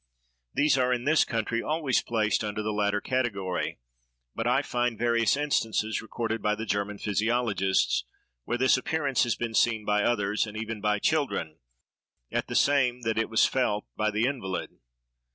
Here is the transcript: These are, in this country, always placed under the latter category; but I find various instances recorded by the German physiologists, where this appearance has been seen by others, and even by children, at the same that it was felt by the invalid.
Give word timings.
These 0.55 0.79
are, 0.79 0.91
in 0.91 1.03
this 1.03 1.23
country, 1.23 1.61
always 1.61 2.01
placed 2.01 2.43
under 2.43 2.63
the 2.63 2.73
latter 2.73 2.99
category; 2.99 3.77
but 4.33 4.47
I 4.47 4.63
find 4.63 4.97
various 4.97 5.37
instances 5.37 6.01
recorded 6.01 6.41
by 6.41 6.55
the 6.55 6.65
German 6.65 6.97
physiologists, 6.97 8.05
where 8.43 8.57
this 8.57 8.77
appearance 8.77 9.21
has 9.25 9.35
been 9.35 9.53
seen 9.53 9.85
by 9.85 10.01
others, 10.01 10.47
and 10.47 10.57
even 10.57 10.81
by 10.81 10.97
children, 10.97 11.59
at 12.31 12.47
the 12.47 12.55
same 12.55 13.01
that 13.03 13.19
it 13.19 13.29
was 13.29 13.45
felt 13.45 13.85
by 13.95 14.09
the 14.09 14.25
invalid. 14.25 14.71